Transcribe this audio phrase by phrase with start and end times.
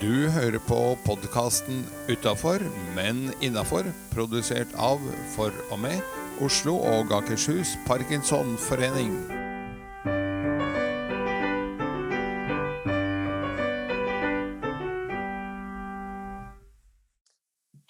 [0.00, 2.62] Du hører på podkasten Utafor,
[2.96, 5.02] men innafor, produsert av,
[5.34, 6.00] for og med,
[6.40, 9.12] Oslo og Akershus Parkinsonforening.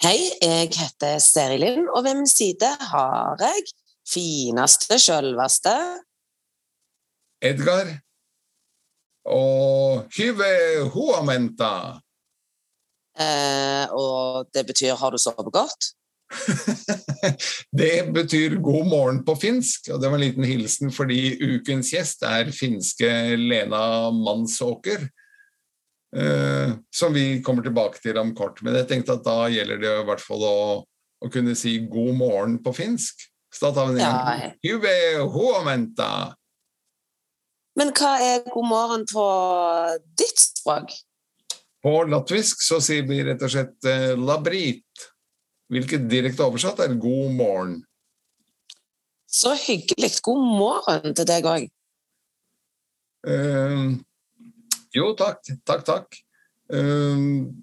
[0.02, 3.70] Hei, jeg heter Seri Lind, og ved min side har jeg
[4.18, 5.78] fineste, sjølveste
[7.38, 8.00] Edgar
[9.30, 12.00] og Hyve Huamenta.
[13.18, 15.94] Eh, Og det betyr 'har du sovet godt'?
[17.80, 22.22] det betyr god morgen på finsk, og det var en liten hilsen fordi ukens gjest
[22.22, 25.08] er finske Lena Mansåker.
[26.16, 28.62] eh, som vi kommer tilbake til om kort.
[28.62, 30.56] Men jeg tenkte at da gjelder det i hvert fall å,
[31.22, 33.26] å kunne si god morgen på finsk.
[33.54, 34.14] Så da tar vi den Ja.
[37.78, 39.24] Men hva er god morgen på
[40.18, 40.90] ditt språk?
[41.80, 45.06] På latvisk så sier vi rett og slett eh, labrit,
[45.72, 47.78] hvilket direkte oversatt er god morgen.
[49.30, 50.10] Så hyggelig.
[50.26, 51.68] God morgen til deg òg.
[53.30, 53.86] Eh,
[54.96, 55.40] jo, takk.
[55.64, 56.18] Takk, takk.
[56.72, 57.22] Eh,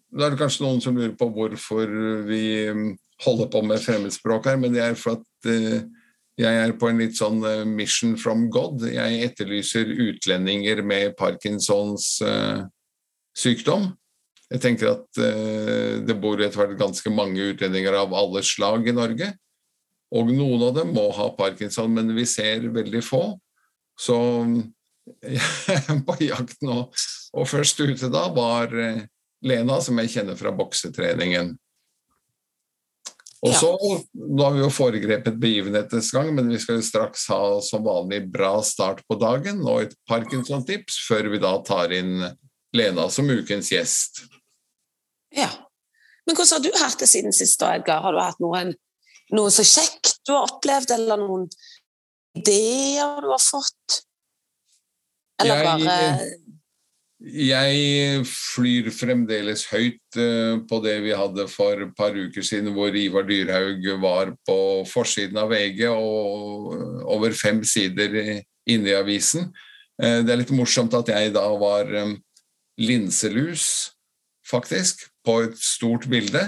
[0.10, 1.94] da er det kanskje noen som lurer på hvorfor
[2.28, 2.82] vi eh,
[3.26, 5.86] holder på med fremmedspråk her, men det er for at eh,
[6.38, 8.88] jeg er på en litt sånn eh, mission from God.
[8.90, 12.16] Jeg etterlyser utlendinger med Parkinsons
[13.38, 13.92] sykdom.
[14.53, 18.95] Jeg tenker at eh, det bor etter hvert ganske mange utlendinger av alle slag i
[18.95, 19.34] Norge.
[20.16, 23.23] Og noen av dem må ha parkinson, men vi ser veldig få.
[24.00, 24.16] Så
[25.23, 25.42] jeg
[25.76, 26.86] er på jakt nå.
[27.36, 29.04] Og først ute da var eh,
[29.48, 31.56] Lena, som jeg kjenner fra boksetreningen.
[33.45, 33.70] Og så,
[34.17, 38.23] Nå har vi jo foregrepet begivenhetens gang, men vi skal jo straks ha som vanlig
[38.34, 42.23] bra start på dagen og et Parkinson-tips før vi da tar inn
[42.76, 44.23] Lena som ukens gjest.
[45.36, 45.50] Ja.
[46.28, 48.02] Men hvordan har du hatt det siden sist, da, Edgar?
[48.04, 48.73] Har du hatt noen,
[49.32, 51.48] noe så kjekt du har opplevd, eller noen
[52.38, 54.02] ideer du har fått?
[55.39, 56.30] Eller Jeg- bare
[57.20, 62.94] Jeg flyr fremdeles høyt eh, på det vi hadde for et par uker siden, hvor
[62.94, 66.76] Ivar Dyrhaug var på forsiden av VG og
[67.10, 69.52] over fem sider inne i avisen.
[69.99, 72.14] Eh, Det er litt morsomt at jeg da var eh,
[72.77, 73.93] linselus,
[74.48, 76.43] faktisk, på et stort bilde.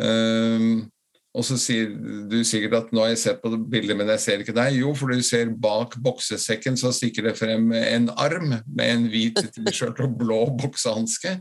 [0.00, 0.88] Um,
[1.30, 1.92] Og så sier
[2.30, 4.80] du sikkert at nå har jeg sett på bildet, men jeg ser ikke deg.
[4.80, 9.38] Jo, for du ser bak boksesekken så stikker det frem en arm med en hvit
[9.54, 11.36] T-skjorte og blå boksehanske.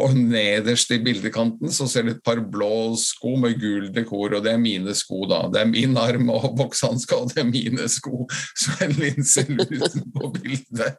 [0.00, 4.44] Og nederst i bildekanten så ser du et par blå sko med gul dekor, og
[4.46, 5.44] det er mine sko, da.
[5.52, 8.26] Det er min arm og boksehanske, og det er mine sko.
[8.58, 10.98] Så en linselusen på bildet.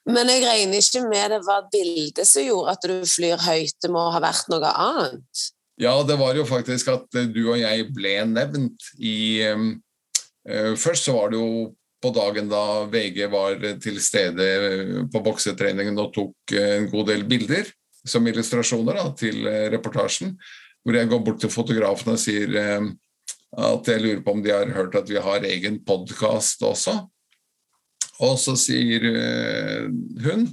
[0.08, 3.76] Men jeg regner ikke med det var bildet som gjorde at du flyr høyt.
[3.82, 5.48] Det må ha vært noe annet.
[5.78, 9.68] Ja, det var jo faktisk at eh, du og jeg ble nevnt i eh,
[10.80, 15.98] Først så var det jo på dagen da VG var til stede eh, på boksetreningen
[16.00, 17.68] og tok en god del bilder
[18.08, 19.44] som illustrasjoner da, til
[19.74, 20.32] reportasjen,
[20.82, 22.88] hvor jeg går bort til fotografen og sier eh,
[23.58, 26.98] at jeg lurer på om de har hørt at vi har egen podkast også.
[28.24, 29.88] Og så sier eh,
[30.24, 30.46] hun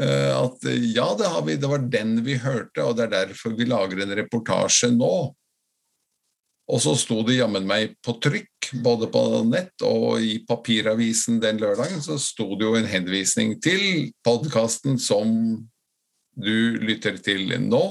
[0.00, 3.68] eh, at ja, det vi, det var den vi hørte, og det er derfor vi
[3.68, 5.14] lager en reportasje nå.
[6.70, 11.58] Og så sto det jammen meg på trykk, både på nett og i papiravisen den
[11.58, 15.32] lørdagen, så sto det jo en henvisning til podkasten som
[16.40, 17.82] du lytter til nå,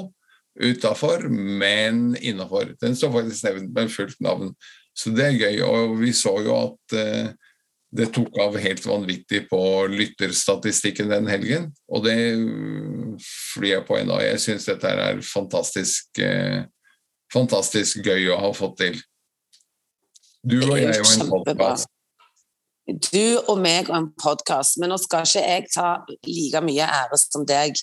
[0.60, 2.72] utafor, men innafor.
[2.80, 4.54] Den står faktisk nevnt med fullt navn.
[4.96, 5.60] Så det er gøy.
[5.64, 7.30] Og vi så jo at eh,
[7.92, 13.98] det tok av helt vanvittig på lytterstatistikken den helgen, og det øh, flyr jeg på
[13.98, 14.20] ennå.
[14.22, 16.68] Jeg syns dette er fantastisk, eh,
[17.34, 19.00] fantastisk gøy å ha fått til.
[20.46, 21.90] Du og jeg og en podkast.
[23.10, 25.90] Du og meg og en podkast, men nå skal ikke jeg ta
[26.26, 27.78] like mye ære som deg.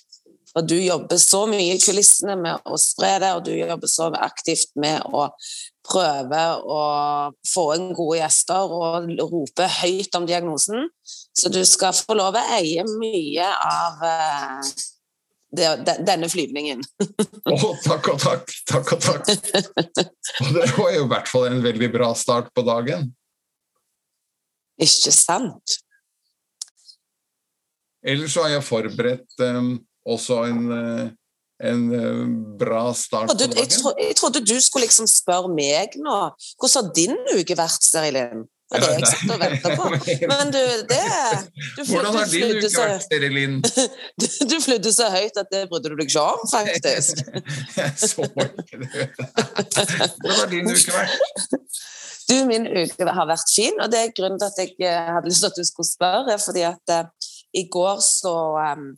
[0.57, 4.07] For du jobber så mye i kulissene med å spre det, og du jobber så
[4.17, 5.27] aktivt med å
[5.85, 6.79] prøve å
[7.45, 10.87] få inn gode gjester og rope høyt om diagnosen.
[11.37, 14.71] Så du skal få lov å eie mye av eh,
[15.61, 15.69] det,
[16.09, 16.81] denne flyvningen.
[17.53, 19.29] Å, takk og takk, takk og takk.
[20.41, 23.11] Og det var jo i hvert fall en veldig bra start på dagen.
[24.81, 25.77] Ikke sant?
[28.01, 29.61] Ellers så har jeg forberedt eh,
[30.07, 31.07] også en, eh,
[31.71, 32.21] en eh,
[32.59, 33.57] bra start på dagen.
[33.59, 36.19] jeg, tro, jeg trodde du skulle liksom spørre meg nå.
[36.59, 38.47] Hvordan har din uke vært, Sterilin?
[38.67, 39.83] Det er det jeg sitter og venter på.
[40.31, 41.03] Men du, det
[41.77, 43.61] du Hvordan har din uke vært, Seri Linn?
[44.19, 47.21] Du, du flydde så høyt at det brydde du deg ikke om, faktisk.
[47.77, 49.07] Jeg så ikke det.
[50.19, 51.55] Hvordan har din uke vært?
[52.27, 55.29] Du, min uke har vært fin, og det er grunnen til at jeg eh, hadde
[55.29, 56.35] lyst til at du skulle spørre.
[56.43, 56.97] fordi at
[57.55, 58.35] i går så
[58.75, 58.89] um,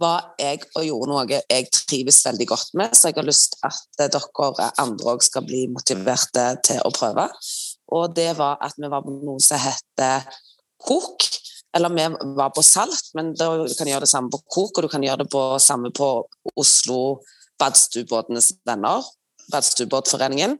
[0.00, 3.68] var jeg og gjorde noe jeg trives veldig godt med, så jeg har lyst til
[3.68, 7.28] at dere andre òg skal bli motiverte til å prøve.
[7.94, 10.28] Og det var at vi var på noe som heter
[10.84, 11.26] kok.
[11.76, 14.86] Eller vi var på salt, men da, du kan gjøre det samme på kok, og
[14.86, 16.08] du kan gjøre det på, samme på
[16.56, 17.20] Oslo
[17.60, 19.04] Badstuebåtenes venner,
[19.52, 20.56] Badstuebåtforeningen.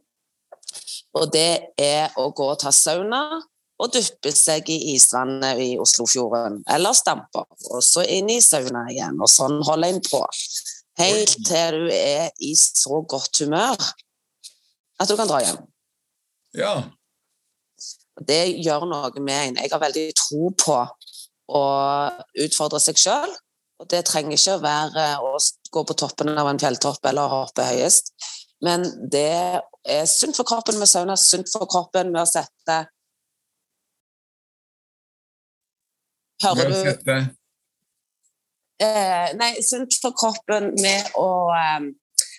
[1.17, 3.41] Og det er å gå og ta sauna
[3.79, 9.19] og duppe seg i isvannet i Oslofjorden, eller stamper, og så inn i sauna igjen,
[9.23, 10.21] og sånn holder en på.
[10.99, 13.77] Helt til du er i så godt humør
[14.99, 15.61] at du kan dra hjem.
[16.59, 16.73] Ja.
[18.19, 19.61] Det gjør noe med en.
[19.63, 20.79] Jeg har veldig tro på
[21.55, 21.63] å
[22.43, 23.31] utfordre seg sjøl.
[23.79, 25.37] Og det trenger ikke å være å
[25.71, 28.11] gå på toppen av en fjelltopp eller hoppe høyest.
[28.65, 32.81] Men det er sunt for kroppen med sauna, sunt for kroppen med å sette
[36.43, 37.11] Hører du
[38.79, 41.89] eh, Nei, sunt for kroppen med å eh,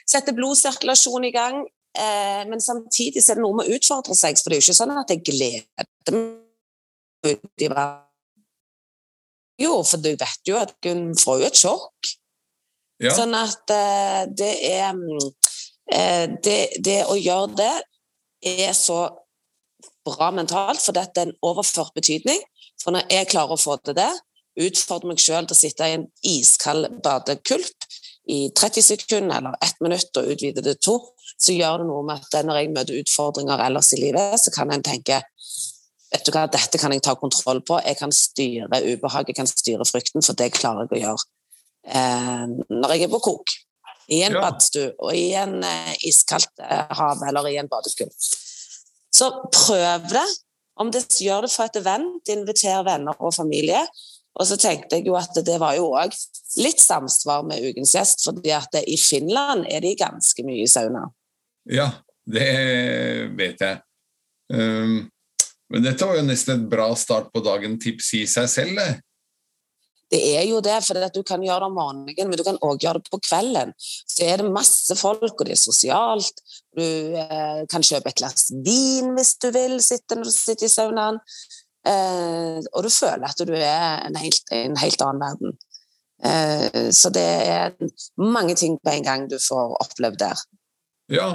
[0.08, 1.62] sette blodsirkulasjon i gang.
[1.98, 4.78] Eh, men samtidig er det noe med å utfordre seg, for det er jo ikke
[4.78, 8.06] sånn at jeg gleder meg ut i verden.
[9.60, 12.12] Jo, for du vet jo at hun får jo et sjokk.
[13.00, 13.12] Ja.
[13.16, 14.96] Sånn at eh, det er
[15.92, 17.74] eh, det, det, å gjøre det
[18.68, 19.02] er så
[20.06, 22.40] bra mentalt, for dette er en overført betydning.
[22.80, 24.10] For når jeg klarer å få til det,
[24.60, 27.88] utfordre meg sjøl til å sitte i en iskald badekulp
[28.30, 30.96] i 30 sekunder eller ett minutt og utvide det to,
[31.40, 34.72] så gjør det noe med at når jeg møter utfordringer ellers i livet, så kan
[34.74, 35.20] en tenke
[36.10, 37.78] vet du hva, dette kan jeg ta kontroll på.
[37.86, 41.26] Jeg kan styre ubehag, jeg kan styre frykten, for det klarer jeg å gjøre
[41.94, 43.56] eh, når jeg er på kok.
[44.10, 44.42] I en ja.
[44.42, 48.30] badstue og i en eh, iskaldt eh, hav eller i en badekulp.
[49.14, 50.26] Så prøv det.
[50.80, 53.82] Om det gjør det for et event, inviter venner og familie.
[54.38, 56.14] Og så tenkte jeg jo at det var jo òg
[56.62, 61.04] litt samsvar med ukens gjest, fordi at i Finland er de ganske mye i sauna.
[61.70, 61.90] Ja,
[62.24, 62.48] det
[63.36, 63.82] vet jeg.
[64.50, 65.10] Um,
[65.70, 68.90] men dette var jo nesten et bra start på dagen, tips i seg selv, det.
[70.10, 72.82] Det er jo det, for du kan gjøre det om morgenen, men du kan òg
[72.82, 73.72] gjøre det på kvelden.
[73.78, 76.42] Så er det masse folk, og det er sosialt.
[76.74, 80.72] Du eh, kan kjøpe et glass vin hvis du vil, sitte når du sitter i
[80.72, 81.20] saunaen.
[81.86, 85.58] Eh, og du føler at du er en en helt annen verden.
[86.24, 87.72] Eh, så det er
[88.20, 90.42] mange ting på en gang du får opplevd der.
[91.08, 91.30] Ja.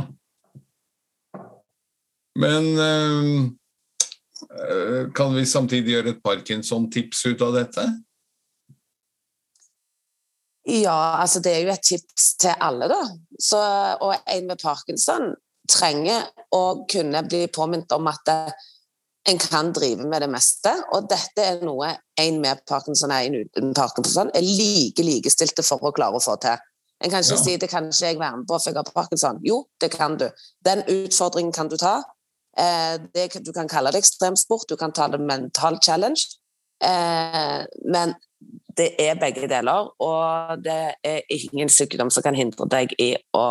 [2.39, 3.51] Men eh,
[4.61, 7.87] eh, kan vi samtidig gjøre et Parkinson-tips ut av dette?
[10.65, 13.01] Ja, altså det er jo et tips til alle, da.
[13.39, 13.59] Så,
[14.01, 15.35] og en med parkinson
[15.69, 18.65] trenger å kunne bli påminnet om at eh,
[19.29, 20.71] en kan drive med det meste.
[20.93, 21.91] Og dette er noe
[22.21, 26.37] en med parkinson og en uten parkinson er like likestilte for å klare å få
[26.41, 26.61] til.
[27.03, 27.43] En kan ikke ja.
[27.43, 29.41] si det kan ikke jeg være med på for jeg har parkinson.
[29.45, 30.29] Jo, det kan du.
[30.65, 31.97] Den utfordringen kan du ta.
[32.57, 36.39] Eh, det, du kan kalle det ekstremsport, du kan ta det mental challenge.
[36.83, 38.15] Eh, men
[38.75, 43.45] det er begge deler, og det er ingen sykdom som kan hindre deg i å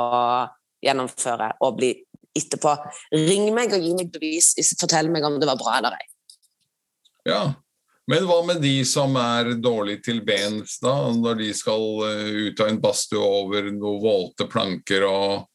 [0.85, 1.93] gjennomføre og bli
[2.37, 2.75] etterpå.
[3.15, 6.09] Ring meg og gi meg bevis, fortell meg om det var bra eller ei.
[7.25, 7.43] Ja,
[8.11, 12.61] men hva med de som er dårlig til bens, da, når de skal eh, ut
[12.61, 15.47] av en badstue over noen våte planker og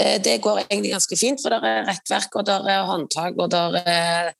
[0.00, 3.52] eh, Det går egentlig ganske fint, for det er rekkverk og det er håndtak og
[3.52, 4.32] det er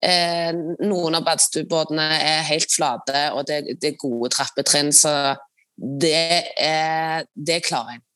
[0.00, 5.34] Eh, noen av badstuebåtene er helt flate, og det, det, er gode trappetrinn, så
[5.76, 8.06] det, er, det klarer en.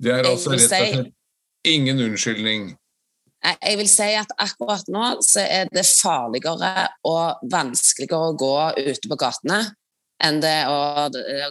[0.00, 1.12] Det er altså rett og slett
[1.64, 2.72] ingen unnskyldning?
[3.44, 9.10] Jeg vil si at akkurat nå så er det farligere og vanskeligere å gå ute
[9.10, 9.60] på gatene
[10.24, 11.10] enn det å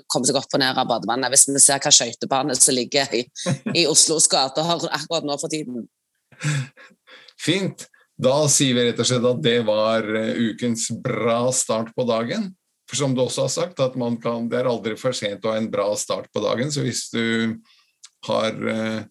[0.09, 3.21] komme seg opp og ned av badevannet, hvis vi ser hva skøytebane som ligger i,
[3.75, 5.85] i Oslos gater akkurat nå for tiden.
[7.45, 7.85] Fint.
[8.19, 12.51] Da sier vi rett og slett at det var eh, ukens bra start på dagen.
[12.89, 15.57] For som du også har sagt, at kan, det er aldri for sent å ha
[15.57, 16.69] en bra start på dagen.
[16.71, 17.57] Så hvis du
[18.27, 19.01] har eh,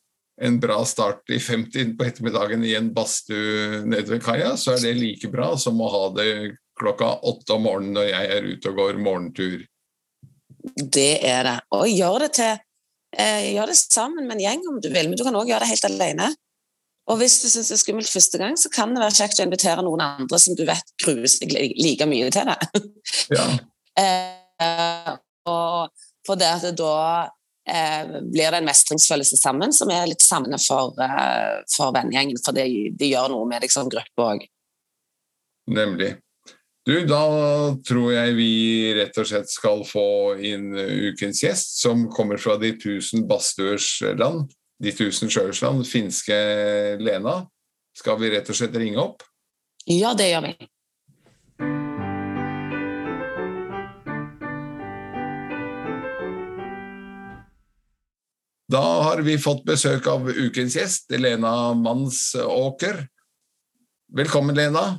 [0.42, 4.84] en bra start i 50 på ettermiddagen i en badstue nede ved kaia, så er
[4.84, 6.32] det like bra som å ha det
[6.78, 9.64] klokka åtte om morgenen når jeg er ute og går morgentur.
[10.76, 11.58] Det er det.
[11.74, 12.52] Og gjør det til
[13.18, 15.66] eh, Gjør det sammen med en gjeng om du vil, men du kan òg gjøre
[15.66, 16.32] det helt alene.
[17.10, 19.46] Og hvis du syns det er skummelt første gang, så kan det være kjekt å
[19.46, 22.82] invitere noen andre som du vet gruer seg like mye til det.
[23.34, 23.46] Ja.
[24.04, 25.14] eh,
[25.50, 26.94] og for det at det da
[27.66, 32.38] eh, blir det en mestringsfølelse sammen som er litt sammen for, eh, for vennegjengen.
[32.44, 32.68] For det,
[32.98, 34.46] de gjør noe med deg som gruppe òg.
[35.74, 36.14] Nemlig.
[36.86, 37.22] Du, da
[37.86, 38.54] tror jeg vi
[38.96, 40.06] rett og slett skal få
[40.42, 44.50] inn ukens gjest, som kommer fra de tusen badstuers land.
[44.82, 46.34] De tusen sjøers land, finske
[46.98, 47.44] Lena.
[47.94, 49.20] Skal vi rett og slett ringe opp?
[49.86, 50.54] Ja, det gjør vi.
[58.72, 63.04] Da har vi fått besøk av ukens gjest, Lena Mansåker.
[64.10, 64.96] Velkommen, Lena.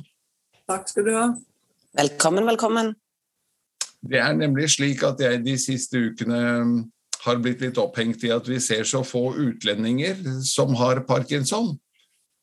[0.70, 1.26] Takk skal du ha.
[1.98, 2.94] Velkommen, velkommen.
[4.00, 6.40] Det er nemlig slik at jeg de siste ukene
[7.24, 11.74] har blitt litt opphengt i at vi ser så få utlendinger som har parkinson.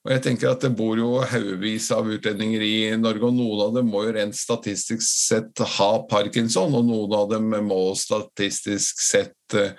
[0.01, 3.75] Og jeg tenker at Det bor jo haugevis av utlendinger i Norge, og noen av
[3.77, 9.57] dem må jo rent statistisk sett ha parkinson, og noen av dem må statistisk sett
[9.57, 9.75] uh,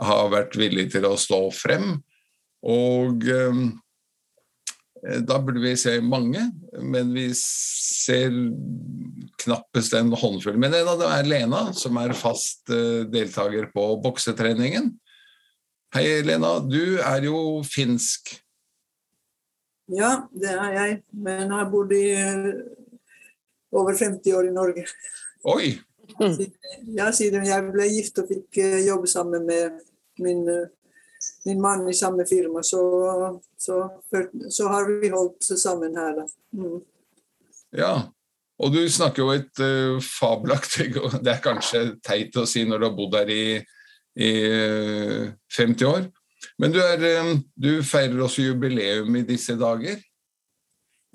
[0.00, 1.92] ha vært villige til å stå frem.
[2.66, 3.62] Og um,
[5.00, 6.42] da burde vi se mange,
[6.82, 8.34] men vi ser
[9.40, 10.58] knappest en håndfull.
[10.60, 14.92] Men en av dem er Lena, som er fast uh, deltaker på boksetreningen.
[15.94, 16.58] Hei, Lena.
[16.62, 18.34] Du er jo finsk.
[19.90, 20.98] Ja, det er jeg.
[21.10, 22.50] Men har bodd i uh,
[23.74, 24.88] over 50 år i Norge.
[25.56, 25.76] Oi!
[26.98, 29.78] Ja, siden jeg ble gift og fikk uh, jobbe sammen med
[30.20, 30.42] min,
[31.46, 32.80] min mann i samme firma, så,
[33.56, 33.76] så,
[34.50, 36.26] så, har vi holdt sammen her, da.
[36.58, 36.80] Mm.
[37.78, 37.92] Ja.
[38.60, 40.92] Og du snakker jo et uh, fabelaktig
[41.24, 43.44] Det er kanskje teit å si når du har bodd her i,
[44.20, 46.06] i uh, 50 år.
[46.60, 50.00] Men du, er, um, du, feirer også jubileum i disse dager?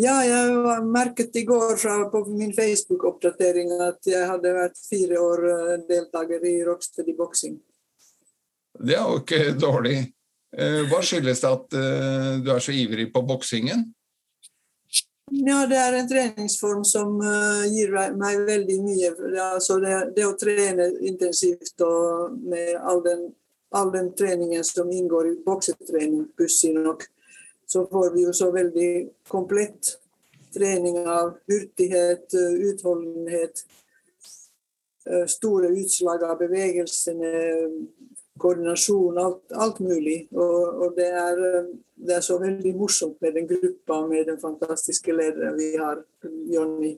[0.02, 1.78] Ja, jeg merket i går
[2.12, 5.46] på min Facebook-oppdatering at jeg hadde vært fire år
[5.88, 7.56] deltaker i Rocksteady boksing.
[8.76, 10.02] Det er jo ikke dårlig.
[10.92, 11.78] Hva skyldes det at
[12.44, 13.86] du er så ivrig på boksingen?
[15.32, 17.18] Ja, det er en treningsform som
[17.72, 19.10] gir meg veldig mye.
[19.42, 23.28] Altså det, det, å trene intensivt og med all den,
[23.74, 27.08] all den treningen som inngår i boksetrening, pussig nok,
[27.66, 28.92] så får vi jo så veldig
[29.28, 29.96] komplett
[30.54, 32.38] trening av hurtighet,
[32.70, 33.66] utholdenhet,
[35.28, 37.34] store utslag av bevegelsene,
[38.40, 40.26] koordinasjon, alt, alt mulig.
[40.36, 41.42] Og, og det, er,
[41.96, 46.02] det, er, så veldig morsomt med den gruppa med den fantastiske lederen vi har,
[46.52, 46.96] Jonny.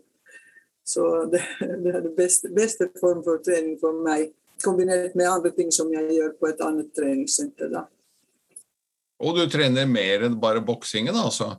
[0.88, 1.44] Så det,
[1.84, 4.32] det er den beste, beste, form for trening for meg.
[4.63, 7.70] Kombinert med andre ting som jeg gjør på et annet treningssenter.
[7.74, 7.86] da.
[9.22, 11.53] Og du trener mer enn bare boksingen, altså?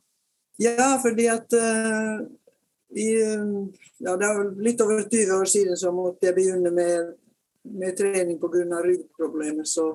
[0.58, 2.26] Ja, fordi at uh,
[2.98, 3.08] i,
[4.02, 7.12] ja, Det er litt over 20 år siden så måtte jeg begynne med
[7.72, 8.82] med trening pga.
[8.84, 9.64] ryggproblemer.
[9.64, 9.90] Så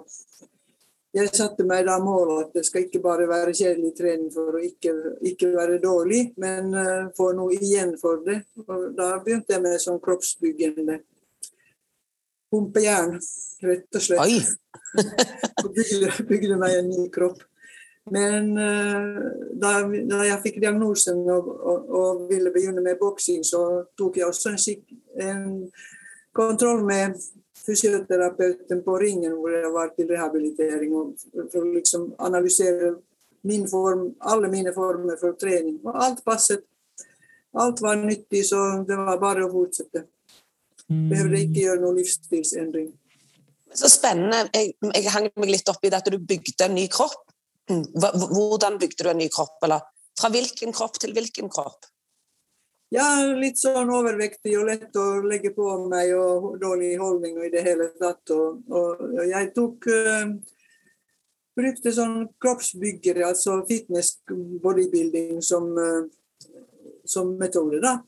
[1.13, 4.61] jeg satte meg da målet at det skal ikke bare være kjedelig trening for å
[4.65, 4.93] ikke,
[5.29, 8.39] ikke være dårlig, men uh, få noe igjen for det.
[8.65, 11.03] Og da begynte jeg med sånn kroppsbyggende
[12.53, 13.19] pumpejern,
[13.65, 14.53] rett og slett.
[15.63, 17.45] og bygde, bygde, meg en ny kropp.
[18.13, 19.21] Men uh,
[19.53, 24.27] da, da, jeg fikk diagnosen og, og, og, ville begynne med boksing, så tok jeg
[24.27, 24.97] også en,
[25.29, 25.45] en
[26.33, 27.21] kontroll med
[27.65, 30.93] fysioterapeuten på Ringen hvor jeg var til rehabilitering.
[30.95, 32.95] og For å liksom analysere
[33.47, 35.79] min form, alle mine former for trening.
[35.83, 36.65] Og alt passet.
[37.53, 40.07] Alt var nyttig, så det var bare å fortsette.
[40.89, 42.89] Behøvde ikke gjøre noen livsstilsendring.
[43.73, 44.47] Så spennende.
[44.53, 47.21] Jeg, jeg hang meg litt opp i det at du bygde en ny kropp.
[47.69, 49.57] Hvordan bygde du en ny kropp?
[49.65, 49.85] Eller
[50.19, 51.87] fra hvilken kropp til hvilken kropp?
[52.93, 53.05] Ja,
[53.39, 57.63] litt sånn overvektig og lett å legge på meg og dårlig holdning og i det
[57.65, 58.29] hele tatt.
[58.35, 60.35] Og, og jeg tok uh,
[61.53, 66.55] Brukte sånn kroppsbyggere, altså fitness bodybuilding, som, uh,
[67.05, 67.99] som metode, da.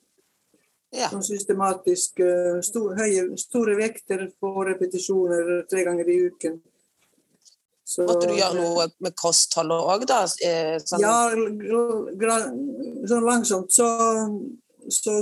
[0.95, 1.11] Ja.
[1.11, 6.57] Sånn systematisk uh, stor, høye, store vekter på repetisjoner tre ganger i uken.
[7.85, 10.23] Så, Måtte du gjøre noe med kostholdet òg, da?
[10.25, 11.05] Sånn...
[11.05, 11.29] Ja,
[13.05, 13.91] sånn langsomt så
[14.91, 15.17] så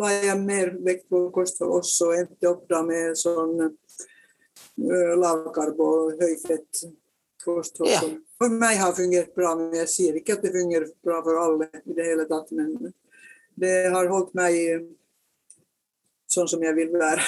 [0.00, 5.88] la jeg mer vekt på kosthold også, og endte opp da med sånn uh, lavkarbo
[6.02, 6.84] og høyfett
[7.44, 7.90] kosthold.
[7.92, 8.02] Ja.
[8.38, 11.70] For meg har fungert bra, men jeg sier ikke at det fungerer bra for alle
[11.84, 12.52] i det hele tatt.
[12.54, 12.92] Men
[13.58, 14.54] det har holdt meg
[16.30, 17.24] sånn som jeg vil være.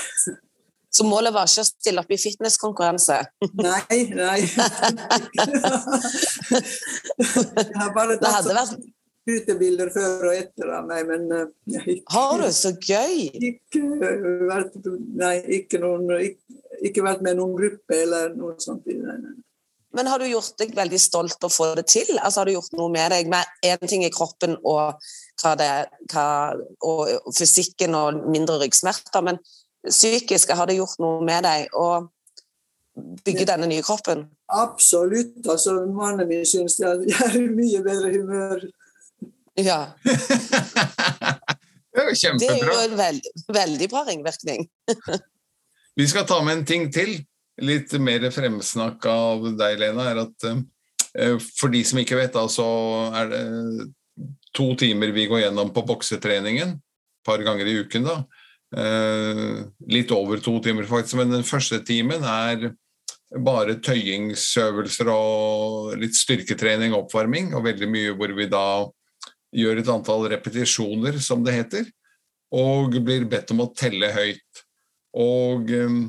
[0.90, 3.16] Så målet var ikke å stille opp i fitnesskonkurranse?
[3.62, 4.40] Nei, nei.
[6.50, 8.80] jeg har bare Det hadde vært
[9.28, 12.48] utebilder før og etter meg, men eh, jeg har du?
[12.54, 13.28] Så gøy!
[13.50, 13.82] ikke
[14.48, 14.80] vært,
[15.20, 16.58] nei, ikke, noen, ikke,
[16.90, 18.88] ikke vært med noen gruppe eller noe sånt.
[18.88, 19.36] Nei, nei.
[19.96, 22.12] Men har du gjort deg veldig stolt å få det til?
[22.20, 25.00] Altså Har du gjort noe med deg med én ting i kroppen og,
[25.42, 25.70] hva det,
[26.12, 26.26] hva,
[26.86, 29.40] og fysikken og mindre ryggsmerter, men
[29.88, 31.88] psykisk, har det gjort noe med deg å
[33.24, 34.28] bygge denne nye kroppen?
[34.52, 35.40] Absolutt.
[35.48, 38.66] altså Mannen min syns jeg er i mye bedre humør.
[39.58, 39.80] Ja.
[40.04, 42.54] det er jo kjempebra.
[42.54, 44.68] Det er jo en veld, veldig bra ringvirkning.
[45.98, 47.18] Vi skal ta med en ting til.
[47.60, 50.06] Litt mer fremsnakk av deg, Lena.
[50.08, 52.68] er at eh, For de som ikke vet, da, så
[53.18, 53.42] er det
[54.56, 56.76] to timer vi går gjennom på boksetreningen.
[56.78, 58.22] Et par ganger i uken, da.
[58.76, 61.18] Eh, litt over to timer, faktisk.
[61.20, 62.70] Men den første timen er
[63.44, 68.64] bare tøyingsøvelser og litt styrketrening, oppvarming, og veldig mye hvor vi da
[69.56, 71.90] gjør et antall repetisjoner, som det heter,
[72.54, 74.64] og blir bedt om å telle høyt.
[75.18, 76.00] Og eh,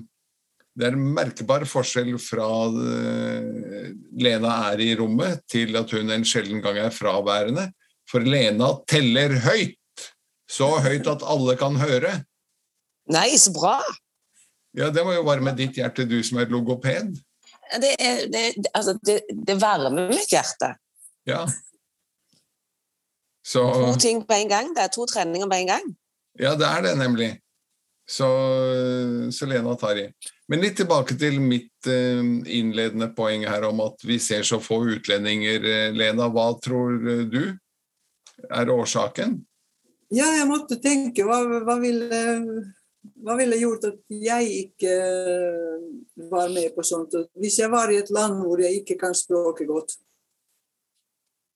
[0.77, 3.91] det er en merkbar forskjell fra eh,
[4.24, 7.67] Lena er i rommet, til at hun en sjelden gang er fraværende.
[8.10, 9.77] For Lena teller høyt!
[10.51, 12.12] Så høyt at alle kan høre.
[13.12, 13.77] Nei, så bra!
[14.77, 17.13] Ja, Det må jo være med ditt hjerte, du som er logoped.
[17.79, 18.43] Det, er, det,
[18.75, 20.74] altså, det, det varmer mitt hjerte.
[21.27, 21.45] Ja.
[23.41, 24.74] Så To ting på en gang.
[24.75, 25.88] Det er to treninger på en gang.
[26.39, 27.31] Ja, det er det nemlig.
[28.10, 28.27] Så,
[29.31, 30.05] så Lena tar i.
[30.51, 32.19] Men litt tilbake til mitt eh,
[32.51, 35.63] innledende poeng her om at vi ser så få utlendinger.
[35.63, 37.43] eh, Lena, hva tror eh, du
[38.50, 39.38] er årsaken?
[40.12, 42.21] Ja, jeg måtte tenke hva, hva, ville,
[43.24, 44.95] hva ville gjort at jeg ikke
[46.33, 47.15] var med på sånt.
[47.39, 49.95] Hvis jeg var i et land hvor jeg ikke kan språket godt,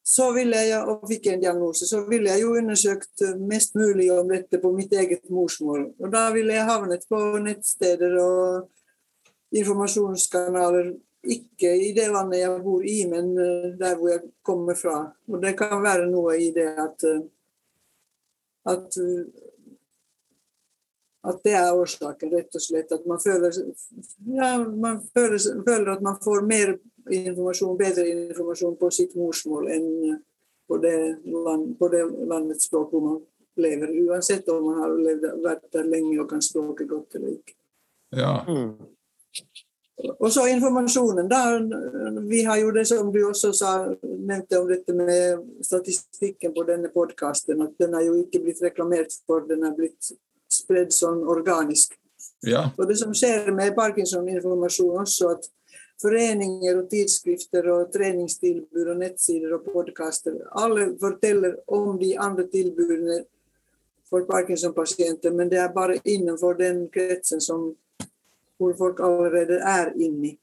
[0.05, 4.29] så ville jeg, og fikk en diagnose, så ville jeg jo undersøkt mest mulig om
[4.29, 5.87] dette på mitt eget morsmål.
[5.97, 10.93] Og da ville jeg havnet på nettsteder og informasjonskanaler,
[11.25, 14.99] ikke i det landet jeg bor i, men eh, der hvor jeg kommer fra.
[15.31, 17.23] Og det kan være noe i det at eh,
[18.65, 18.97] at,
[21.25, 22.91] at det er årsaken, rett og slett.
[22.93, 23.53] At man føler,
[24.29, 26.75] ja, man føler, føler at man får mer
[27.11, 29.91] informasjon, bedre informasjon på sitt morsmål enn
[30.67, 33.21] på det, land, på det landets språk hvor man
[33.61, 33.93] lever.
[34.07, 37.57] Uansett om man har levd, vært der lenge og kan språket godt eller ikke.
[38.15, 38.39] Ja.
[38.47, 38.73] Mm.
[40.19, 41.29] Og så informasjonen.
[41.31, 41.41] Da,
[42.27, 43.71] vi har jo det som du også sa,
[44.03, 49.15] nevnte om dette med statistikken på denne podkasten, at den er jo ikke blitt reklamert
[49.27, 50.11] for, den er blitt
[50.55, 51.97] spredd sånn organisk.
[52.45, 52.69] ja.
[52.77, 55.47] Og det som skjer med Parkinson-informasjon også, at
[56.01, 63.21] foreninger og tidsskrifter og treningstilbud og nettsider og podkaster, alle forteller om de andre tilbudene
[64.09, 67.71] for Parkinson-pasienter, men det er bare innenfor den kretsen som
[68.57, 70.35] hvor folk allerede er inni.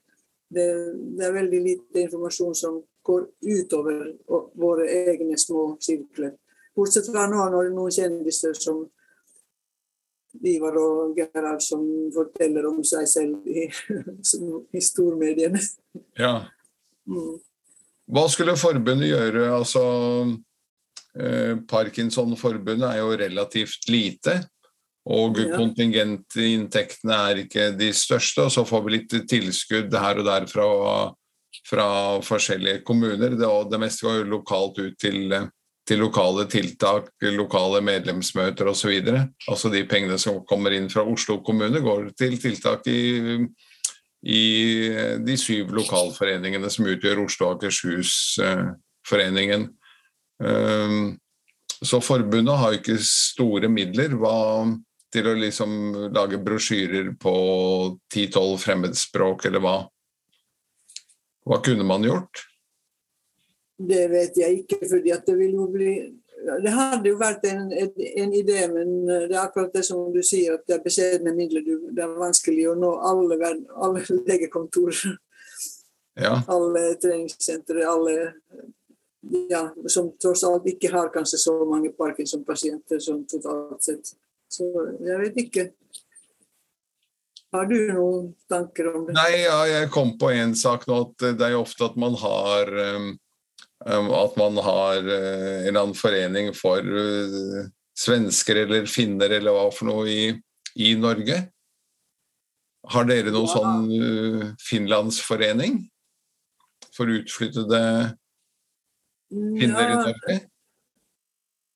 [0.53, 0.67] Det,
[1.17, 4.03] det er veldig lite informasjon som går utover
[4.61, 6.35] våre egne små sirkler.
[6.77, 8.85] Bortsett fra nå når noen kjendiser som
[10.45, 11.83] Ivar og Gerhard som
[12.15, 13.69] forteller om seg selv i,
[14.79, 15.61] i stormediene.
[16.19, 16.49] ja.
[17.09, 17.39] Mm.
[18.13, 19.47] Hva skulle forbundet gjøre?
[19.55, 19.83] Altså,
[21.17, 24.41] eh, Parkinson-forbundet er jo relativt lite.
[25.07, 25.57] Og Ja.
[25.57, 30.67] kontingentinntektene er ikke de største, og så får vi litt tilskudd her og der fra,
[31.67, 31.87] fra
[32.23, 33.35] forskjellige kommuner.
[33.35, 35.33] Det, og det meste går jo lokalt ut til,
[35.89, 38.91] til lokale tiltak, lokale medlemsmøter osv.
[39.51, 43.47] Altså de pengene som kommer inn fra Oslo kommune, går til tiltak i,
[44.23, 44.89] i
[45.27, 49.63] de syv lokalforeningene som utgjør Oslo og Akershus-foreningen.
[50.43, 51.19] Um,
[51.83, 54.11] så forbundet har ikke store midler
[55.13, 55.71] til å liksom
[56.15, 57.35] lage brosjyrer på
[58.15, 59.77] 10-12 fremmedspråk, eller hva?
[61.43, 62.52] Hva kunne man gjort?
[63.79, 65.95] Det vet jeg ikke, fordi det vil jo bli
[66.63, 67.91] Det hadde jo vært en, en,
[68.23, 71.63] en idé, men det er akkurat det som du sier, at det er beskjedne midler.
[71.95, 73.39] Det er vanskelig å nå alle,
[73.79, 74.97] alle legekontor,
[76.19, 78.33] Ja, alle treningssentre, alle
[79.49, 84.15] ja, som tross alt ikke har kanskje så mange Parkinson-pasienter som totalt sett.
[84.51, 84.67] Så
[85.01, 85.69] jeg vet ikke.
[87.53, 89.15] Har du noen tanker om det?
[89.17, 92.73] Nei, ja, jeg kom på en sak nå, at det er ofte at man har
[92.97, 93.11] um,
[93.87, 97.65] At man har uh, en eller annen forening for uh,
[97.99, 100.23] svensker eller finner eller hva for noe i,
[100.79, 101.41] i Norge.
[102.93, 103.55] Har dere noen Ja.
[103.57, 105.83] sånn uh, finlandsforening
[106.93, 107.83] for utflyttede
[109.33, 110.41] finner i Norge?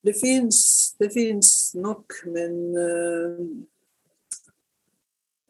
[0.07, 3.41] det fins nok, men eh,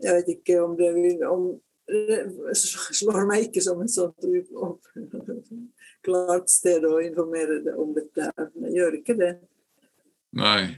[0.07, 1.49] jeg vet ikke om det vil om,
[3.01, 4.27] slår meg ikke som et sånt
[6.07, 8.31] klart sted å informere deg om dette.
[8.63, 9.33] Jeg gjør ikke det.
[10.39, 10.77] Nei.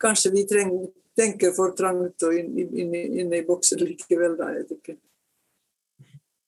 [0.00, 0.74] Kanskje vi treng,
[1.16, 4.50] tenker for trangt og inne inn, inn, i boksen likevel, da.
[4.52, 4.96] Jeg vet ikke.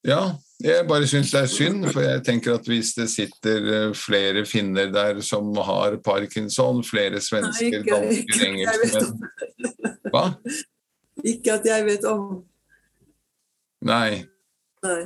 [0.06, 0.20] Ja,
[0.62, 4.44] jeg bare syns det er synd, for jeg tenker at hvis det sitter eh, flere
[4.46, 10.28] finner der som har parkinson, flere svensker, dansker, engelskmenn Hva?
[11.32, 12.44] Ikke at jeg vet om.
[13.86, 14.24] Nei.
[14.86, 15.02] Nei.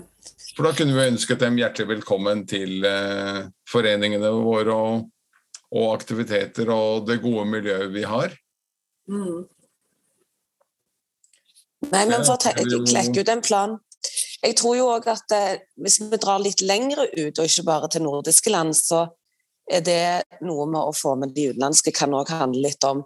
[0.56, 5.06] For da kunne vi ønsket dem hjertelig velkommen til eh, foreningene våre og,
[5.76, 8.34] og aktiviteter og det gode miljøet vi har.
[9.10, 9.46] Mm.
[11.90, 13.78] Nei, men for å klekke ut en plan.
[14.40, 17.90] Jeg tror jo òg at eh, hvis vi drar litt lengre ut, og ikke bare
[17.92, 19.06] til nordiske land, så
[19.70, 20.02] er det
[20.44, 23.04] noe med å få med de utenlandske kan òg handle litt om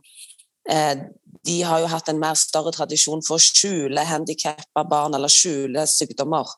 [0.70, 0.94] eh,
[1.42, 5.86] De har jo hatt en mer større tradisjon for å skjule handikappa barn eller skjule
[5.90, 6.52] sykdommer.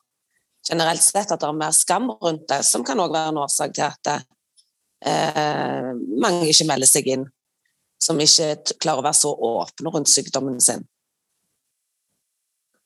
[0.67, 3.73] Generelt sett at det er mer skam rundt det, som kan òg være en årsak
[3.77, 4.11] til at
[5.07, 7.25] eh, mange ikke melder seg inn.
[8.03, 10.83] Som ikke klarer å være så åpne rundt sykdommen sin.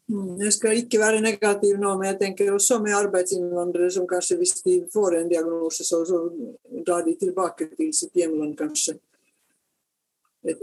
[0.07, 4.37] Mm, Jeg skal ikke være negativ nå, men jeg tenker også med arbeidsinnvandrere som kanskje
[4.39, 6.29] hvis de får en diagnose, så, så
[6.87, 8.93] drar de tilbake til sitt hjemland, kanskje.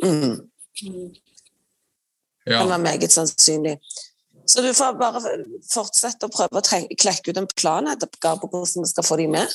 [0.03, 0.49] Mm.
[0.83, 1.15] Mm.
[2.47, 2.63] Ja.
[2.63, 3.79] Det var meget sannsynlig.
[4.47, 5.21] Så du får bare
[5.73, 9.29] fortsette å prøve å klekke ut en plan etter på hvordan vi skal få de
[9.29, 9.49] med.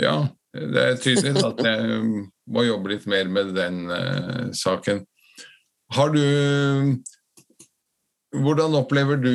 [0.00, 0.16] Ja,
[0.52, 2.00] det er tydelig at jeg
[2.52, 5.04] må jobbe litt mer med den uh, saken.
[5.96, 6.22] Har du
[8.36, 9.30] Hvordan opplever du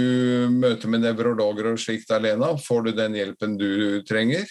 [0.51, 2.51] møtet med nevrologer og slikt, alene?
[2.61, 4.45] Får du den hjelpen du trenger?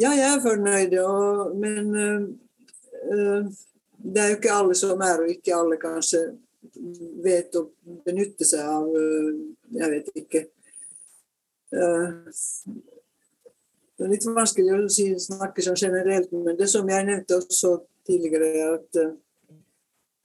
[0.00, 3.44] Ja, jeg er fornøyd, og, men øh,
[4.02, 6.24] det er jo ikke alle som er, og ikke alle kanskje
[7.22, 7.66] vet å
[8.06, 9.30] benytte seg av uh,
[9.76, 10.42] Jeg vet ikke.
[11.76, 12.32] Øh,
[14.02, 17.76] det er litt vanskelig å si, snakke sånn generelt, men det som jeg nevnte også
[18.02, 19.12] tidligere, er at uh,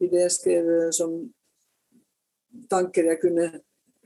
[0.02, 1.14] i det jeg skrev øh, som
[2.70, 3.46] tanker jeg kunne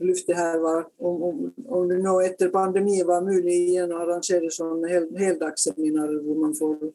[0.03, 1.39] lufte her, var om, om,
[1.71, 6.55] om det nå etter pandemien var mulig igjen å arrangere sånne hel, heldagsseminarer hvor man
[6.57, 6.91] får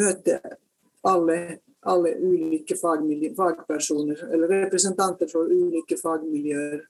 [0.00, 0.38] møte
[1.08, 1.38] alle,
[1.88, 6.80] alle ulike fagpersoner, eller representanter for ulike fagmiljøer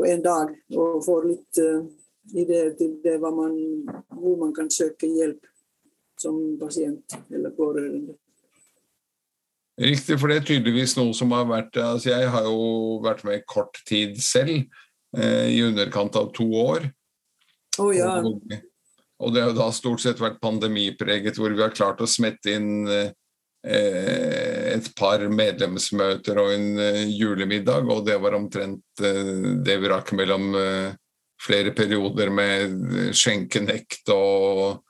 [0.00, 1.82] på en dag, og får litt uh,
[2.34, 3.54] ideer til det man,
[4.14, 5.46] hvor man kan søke hjelp
[6.20, 8.16] som pasient eller pårørende.
[9.80, 13.46] Riktig, for det er tydeligvis noe som har vært altså Jeg har jo vært med
[13.48, 14.66] kort tid selv,
[15.16, 16.90] eh, i underkant av to år.
[17.78, 18.18] Oh, ja.
[18.20, 18.42] Og,
[19.24, 22.84] og det har da stort sett vært pandemipreget, hvor vi har klart å smette inn
[22.92, 23.14] eh,
[23.64, 30.12] et par medlemsmøter og en eh, julemiddag, og det var omtrent eh, det vi rakk
[30.16, 30.92] mellom eh,
[31.40, 34.82] flere perioder med skjenkenekt og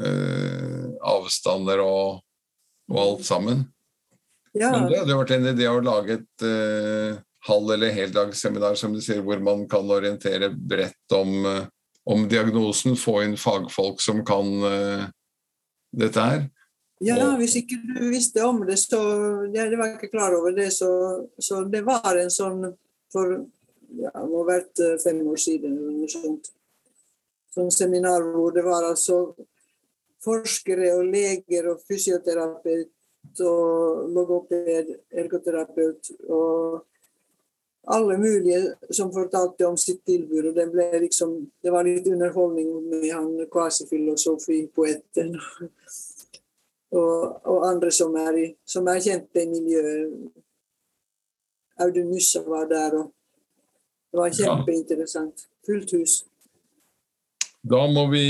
[0.00, 2.20] eh, avstander og,
[2.92, 3.64] og alt sammen.
[4.52, 4.72] ja.
[4.74, 7.16] Men det hadde vært en idé å lage et eh,
[7.48, 11.64] halv- eller heldagsseminar som du sier, hvor man kan orientere bredt om, eh,
[12.08, 15.02] om diagnosen, få inn fagfolk som kan uh,
[15.92, 16.46] dette her.
[17.04, 18.98] Ja, hvis ikke du visste om det, så
[19.52, 20.88] ja, Det var jeg ikke klar over det, så,
[21.38, 22.64] så det var en sånn
[23.12, 23.44] for
[23.96, 25.78] ja, det må ha vært eh, fem år siden
[26.12, 26.50] sånt.
[27.54, 29.22] Sånn seminar hvor det var altså
[30.24, 36.84] forskere og leger og fysioterapeut og logoped, ergoterapeut og
[37.88, 40.50] alle mulige som fortalte om sitt tilbud.
[40.50, 45.38] Og det ble liksom Det var litt underholdning med han kvasifilosofi-poeten.
[47.00, 50.12] og, og andre som er, i, som er kjente i miljøet.
[51.78, 53.12] Audun Myssa var der, og
[54.12, 55.46] det var kjempeinteressant.
[55.66, 56.22] Fullt hus.
[57.68, 58.24] Da må vi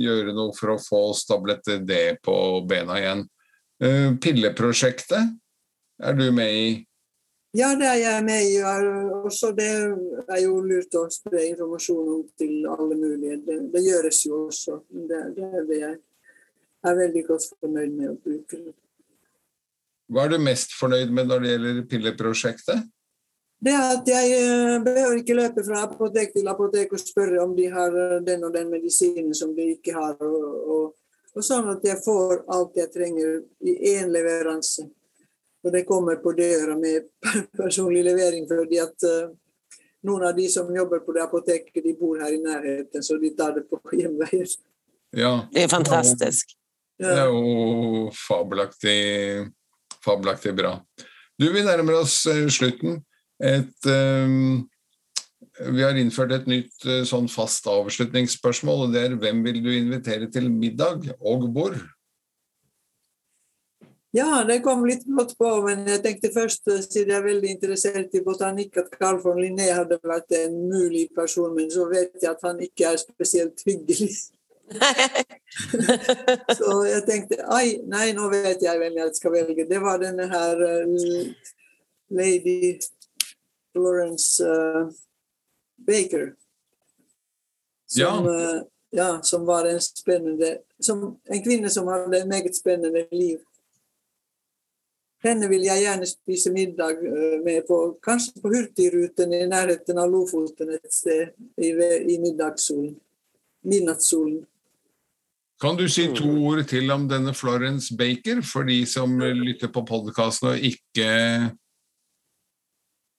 [0.00, 2.34] gjøre noe for å få stablet det på
[2.68, 3.24] bena igjen.
[3.82, 5.34] Eh, Pilleprosjektet
[5.98, 6.68] er du med i?
[7.56, 8.56] Ja, det er jeg med i.
[9.26, 9.68] Også det
[10.28, 13.40] er jo lurt å spre informasjon om til alle mulige.
[13.44, 14.82] Det, det gjøres jo også.
[14.88, 15.96] Det, det er det jeg
[16.86, 18.60] er veldig godt fornøyd med å bruke.
[20.08, 22.86] Hva er du mest fornøyd med når det gjelder pilleprosjektet?
[23.58, 27.66] Det at jeg eh, behøver ikke løpe fra apotek til apotek og spørre om de
[27.72, 30.14] har eh, den og den medisinen som de ikke har.
[30.22, 30.84] Og, og,
[31.34, 34.86] og sånn at jeg får alt jeg trenger i én leveranse.
[35.66, 37.08] Og det kommer på døra med
[37.58, 39.32] personlig levering fordi at uh,
[40.06, 43.32] noen av de som jobber på det apoteket, de bor her i nærheten, så de
[43.34, 44.46] tar det på hjemveien.
[45.18, 45.32] Ja.
[45.50, 46.54] Det er fantastisk.
[46.98, 49.02] Det er jo fabelaktig,
[50.04, 50.76] fabelaktig bra.
[51.38, 52.20] Du, vi nærmer oss
[52.54, 53.00] slutten
[53.38, 54.66] et um,
[55.74, 59.70] Vi har innført et nytt uh, sånn fast avslutningsspørsmål, og det er hvem vil du
[59.74, 61.78] invitere til middag, og hvor?
[64.16, 67.50] Ja, det kom litt brått på, men jeg tenkte først, eh, siden jeg er veldig
[67.52, 72.16] interessert i botanikk, at Carl von Linné hadde vært en mulig person, men så vet
[72.16, 74.08] jeg at han ikke er spesielt hyggelig.
[76.58, 79.68] så jeg tenkte ai, nei, nå vet jeg hvem jeg skal velge.
[79.68, 81.52] Det var denne her uh,
[82.08, 82.74] lady
[83.78, 84.90] Florence uh,
[85.86, 86.32] Baker.
[87.86, 88.56] Som, ja.
[88.56, 89.22] Uh, ja.
[89.22, 93.38] som var en spennende som, En kvinne som hadde et meget spennende liv.
[95.22, 100.10] Henne vil jeg gjerne spise middag uh, med på kanskje på Hurtigruten i nærheten av
[100.10, 101.72] Lofoten et sted i,
[102.14, 102.96] i middagssolen.
[103.62, 104.42] Midnattssolen.
[105.58, 106.42] Kan du si to mm.
[106.46, 111.08] ord til om denne Florence Baker, for de som lytter på podkasten og ikke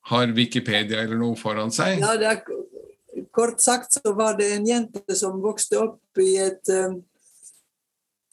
[0.10, 2.02] har Wikipedia eller noe foran seg?
[2.02, 2.44] Ja, er,
[3.36, 7.00] Kort sagt så var det en jente som vokste opp i et um,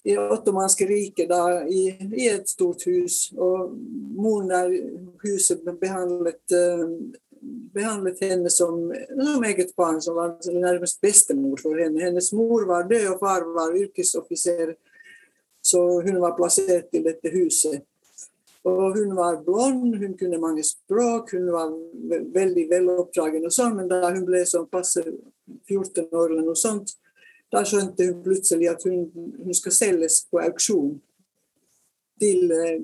[0.06, 3.32] i ottomanske riket, da, i, i, et stort hus.
[3.34, 3.72] Og
[4.14, 4.74] moren der
[5.24, 6.84] huset behandlet, uh,
[7.74, 12.04] behandlet henne som, som eget barn, som var nærmest bestemor for henne.
[12.04, 14.76] Hennes mor var død, og far var yrkesoffiser,
[15.66, 17.82] så hun var plassert i dette huset.
[18.66, 21.70] Og hun var blond, hun kunne mange språk, hun var
[22.34, 25.04] veldig veloppdragen og sånn, men da hun ble sånn passe
[25.68, 26.96] 14 år eller noe sånt,
[27.52, 30.96] da skjønte hun plutselig at hun, hun skal selges på auksjon
[32.18, 32.80] til, eh,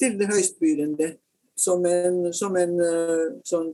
[0.00, 1.14] til det høystbydende.
[1.56, 3.68] Som en, som en eh, sånn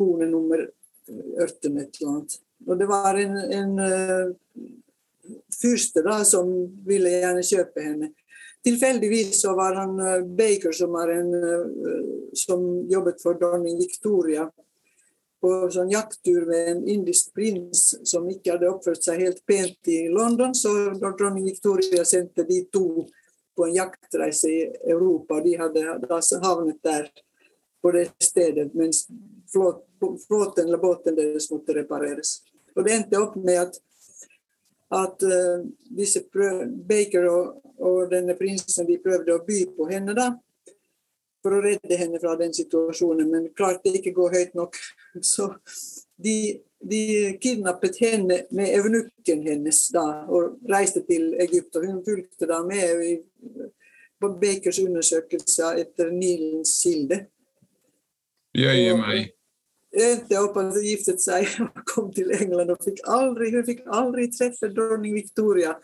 [0.00, 0.62] kone nummer
[1.36, 2.36] 18 et eller annet.
[2.64, 4.30] Og det var en, en uh,
[5.52, 6.48] fyrste da som
[6.86, 8.10] ville gjerne kjøpe henne.
[8.64, 11.66] Tilfeldigvis så var han eh, Baker, som, en, eh,
[12.32, 14.50] som jobbet for dronning Victoria,
[15.40, 20.02] på sånn jakttur med en indisk prins som ikke hadde oppført seg helt pent i
[20.12, 20.52] London.
[20.52, 23.06] Så dronning Victoria sendte de to
[23.56, 24.60] på en jaktreise i
[24.92, 25.40] Europa.
[25.40, 25.96] De hadde
[26.44, 27.08] havnet der
[27.80, 29.06] på det stedet, mens
[29.48, 32.42] flåten eller båten deres måtte repareres.
[32.76, 33.80] Og det endte opp med at
[34.90, 35.62] at uh,
[35.94, 36.24] disse
[36.88, 40.30] Baker og, og, denne prinsen de prøvde å by på henne da,
[41.40, 44.76] for å redde henne fra den situasjonen, men klarte ikke gå høyt nok.
[45.32, 45.48] Så
[46.20, 47.02] de, de
[47.40, 51.76] kidnappet henne med evnukken hennes da, og reiste til Egypt.
[51.80, 53.14] og Hun fulgte da med i,
[54.20, 57.24] på Bakers undersøkelser etter Nilens kilde.
[58.56, 59.30] Jøye meg
[59.90, 62.70] endte opp og giftet seg og kom til England.
[62.74, 65.74] og fikk aldri, Hun fikk aldri treffe dronning Victoria,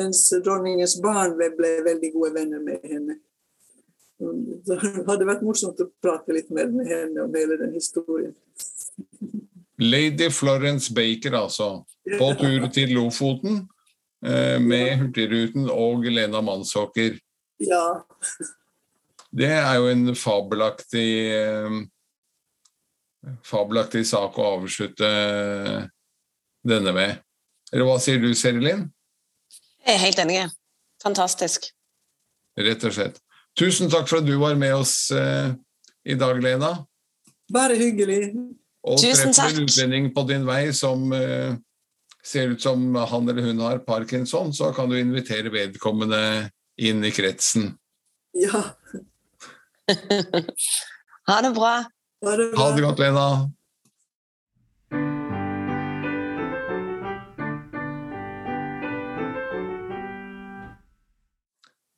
[0.00, 3.20] mens dronningens barn ble, veldig gode venner med henne.
[4.64, 4.76] Det
[5.08, 8.34] hadde vært morsomt å prate litt mer med henne om hele den historien.
[9.82, 11.84] Lady Florence Baker, altså.
[12.18, 13.64] På tur til Lofoten
[14.22, 17.16] eh, med Hurtigruten og Lena Mansåker.
[17.58, 18.04] Ja.
[19.34, 21.80] Det er jo en fabelaktig eh,
[23.46, 25.08] fabelaktig sak å avslutte
[26.64, 27.22] denne med.
[27.72, 28.86] Eller hva sier du, Serilin?
[29.84, 30.40] Jeg er helt enig.
[31.02, 31.68] Fantastisk.
[32.56, 33.20] Rett og slett.
[33.58, 35.52] Tusen takk for at du var med oss eh,
[36.06, 36.72] i dag, Lena.
[37.52, 38.32] Bare hyggelig.
[38.84, 39.52] Og Tusen takk.
[39.52, 41.56] treffer en utlending på din vei som eh,
[42.24, 47.12] ser ut som han eller hun har parkinson, så kan du invitere vedkommende inn i
[47.14, 47.74] kretsen.
[48.34, 48.62] Ja.
[51.28, 51.74] ha det bra.
[52.24, 53.28] Ha det, ha det godt, Lena.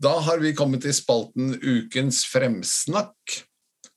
[0.03, 3.37] Da har vi kommet til spalten Ukens fremsnakk.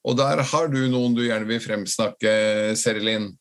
[0.05, 2.31] Og der har du noen du gjerne vil fremsnakke,
[2.77, 3.31] Serilin?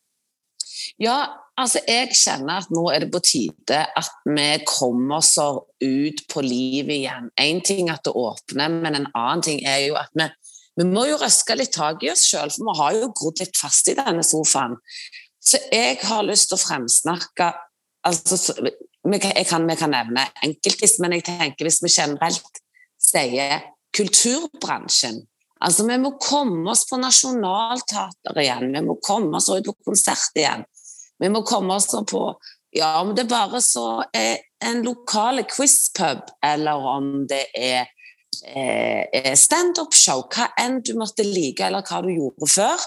[0.98, 1.20] Ja,
[1.61, 6.42] altså jeg kjenner at nå er det på tide at vi kommer oss ut på
[6.42, 7.29] livet igjen.
[7.37, 10.33] Én ting at det åpner, men en annen ting er jo at vi
[10.79, 13.57] vi må jo røske litt tak i oss sjøl, for vi har jo grodd litt
[13.59, 14.77] fast i denne sofaen.
[15.43, 17.49] Så jeg har lyst til å fremsnakke
[18.07, 18.55] altså,
[19.09, 22.62] jeg kan, vi kan nevne enkeltvis, men jeg tenker hvis vi generelt
[23.01, 25.25] sier kulturbransjen
[25.59, 30.37] Altså, Vi må komme oss på Nationaltheatret igjen, vi må komme oss ut på konsert
[30.38, 30.62] igjen.
[31.19, 32.21] Vi må komme oss på
[32.77, 37.88] ja, Om det bare så er en lokal quizpub, eller om det er
[38.47, 42.87] eh, standup-show, hva enn du måtte like, eller hva du gjorde før,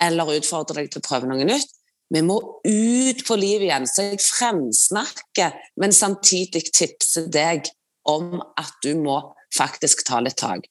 [0.00, 1.74] eller utfordre deg til å prøve noe nytt.
[2.14, 3.86] Vi må ut på livet igjen.
[3.88, 7.68] Så jeg fremsnakker, men samtidig tipser deg
[8.08, 9.20] om at du må
[9.56, 10.64] faktisk ta litt tak.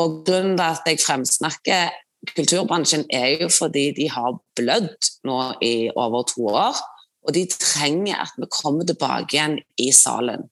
[0.00, 1.90] Og grunnen til at jeg fremsnakker
[2.34, 6.78] kulturbransjen, er jo fordi de har blødd nå i over to år.
[7.28, 10.48] Og de trenger at vi kommer tilbake igjen i salen.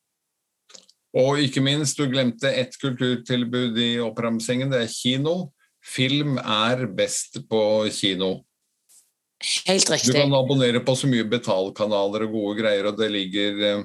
[1.17, 5.37] Og ikke minst, du glemte ett kulturtilbud i oppramsingen, det er kino.
[5.87, 7.61] Film er best på
[7.95, 8.43] kino.
[9.69, 10.13] Helt riktig.
[10.13, 13.85] Du kan abonnere på så mye betalkanaler og gode greier, og det ligger eh,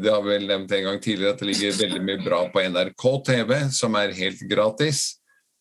[0.00, 2.62] det har vi vel nevnt en gang tidligere at det ligger veldig mye bra på
[2.70, 5.08] NRK TV, som er helt gratis.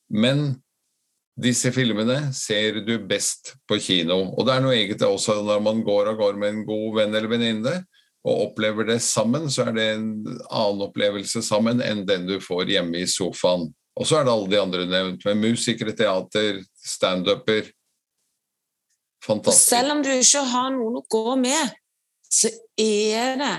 [0.10, 0.56] Men
[1.36, 4.22] disse filmene ser du best på kino.
[4.38, 7.18] Og det er noe eget også når man går og går med en god venn
[7.18, 7.76] eller venninne
[8.26, 12.72] og opplever det sammen, så er det en annen opplevelse sammen enn den du får
[12.74, 13.68] hjemme i sofaen.
[13.96, 17.70] Og så er det alle de andre nevnt, med musikere, teater, standuper.
[19.24, 19.70] Fantastisk.
[19.70, 21.78] Selv om du ikke har noen å gå med,
[22.26, 22.50] så
[22.82, 23.54] er det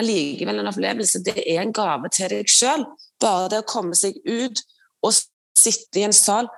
[0.00, 1.22] allikevel en opplevelse.
[1.24, 2.86] Det er en gave til deg sjøl.
[3.22, 4.64] Bare det å komme seg ut
[5.06, 5.14] og
[5.56, 6.48] sitte i en sal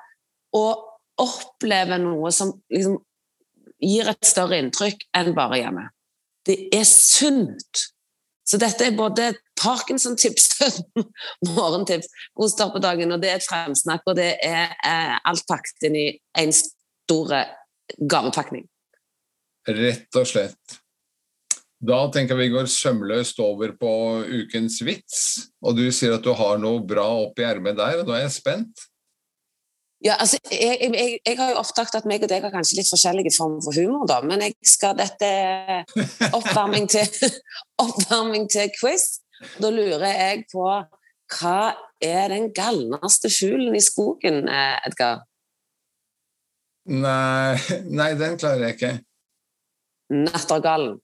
[0.56, 0.86] og
[1.20, 2.98] oppleve noe som liksom
[3.82, 5.84] gir et større inntrykk enn bare hjemme.
[6.48, 7.84] Det er sunt.
[8.48, 10.46] Så dette er både Parkinson-tips,
[11.58, 12.08] morgentips,
[12.38, 15.88] god start på dagen, og det er et fremsnakk, og det er eh, alt pakket
[15.90, 16.08] inn i
[16.40, 17.34] én stor
[18.00, 18.64] gavepakning.
[19.68, 20.78] Rett og slett.
[21.78, 23.90] Da tenker jeg vi går sømløst over på
[24.26, 25.20] ukens vits.
[25.62, 28.38] Og du sier at du har noe bra oppi ermet der, og nå er jeg
[28.40, 28.88] spent.
[30.04, 32.90] Ja, altså, jeg, jeg, jeg har jo oppdaget at meg og deg har kanskje litt
[32.90, 35.30] forskjellige former for humor, da, men jeg skal dette
[36.38, 37.08] oppvarming til,
[37.86, 39.18] oppvarming til quiz.
[39.58, 40.68] Da lurer jeg på
[41.38, 41.58] hva
[42.02, 45.24] er den galneste fuglen i skogen, eh, Edgar?
[46.88, 47.58] Nei,
[47.90, 48.94] nei, den klarer jeg ikke.
[50.14, 51.00] Nattergallen.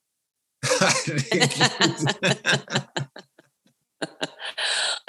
[0.64, 2.06] Herregud.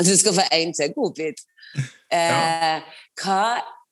[0.09, 1.45] du skal få én til godbit.
[2.15, 2.81] Eh,
[3.21, 3.43] hva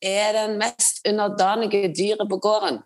[0.03, 2.81] er den mest underdanige dyret på gården?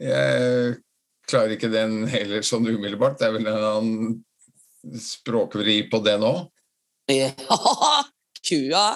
[0.00, 0.76] Jeg
[1.28, 3.18] klarer ikke den heller sånn umiddelbart.
[3.20, 6.34] Det er vel en annen språkvri på det nå?
[7.12, 7.30] Ja,
[8.48, 8.86] kua.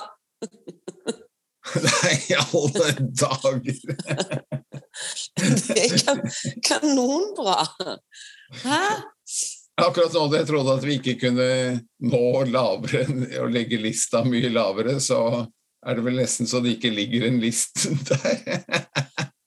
[1.84, 3.80] Nei, i alle dager!
[5.68, 6.22] det er
[6.64, 7.66] kanonbra!
[8.64, 8.82] Hæ?
[9.78, 11.48] Akkurat nå da jeg trodde at vi ikke kunne
[12.10, 13.04] nå lavere
[13.42, 15.20] og legge lista mye lavere, så
[15.86, 18.64] er det vel nesten så det ikke ligger en list der.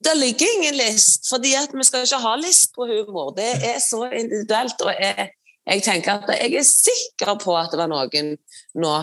[0.06, 3.34] det ligger ingen list, fordi vi skal ikke ha list på humor.
[3.36, 4.82] Det er så individuelt.
[4.82, 5.32] og jeg,
[5.68, 8.32] jeg tenker at jeg er sikker på at det var noen
[8.80, 8.94] nå